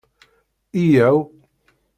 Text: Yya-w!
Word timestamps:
Yya-w! 0.89 1.17